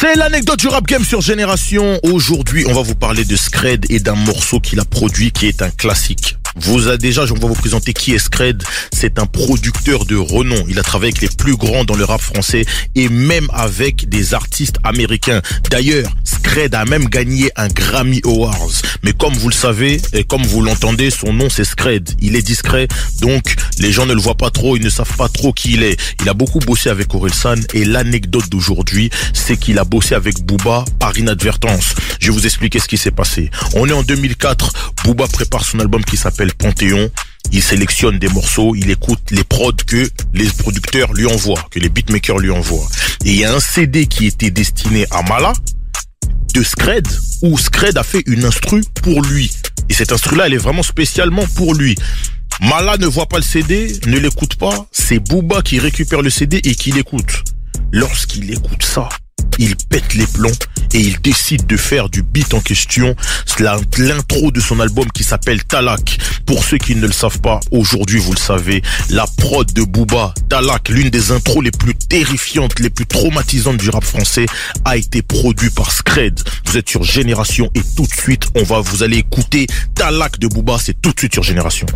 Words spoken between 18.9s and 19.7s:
Mais comme vous le